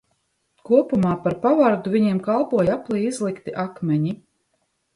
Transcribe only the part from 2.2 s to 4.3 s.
kalpoja aplī izlikti akmeņi.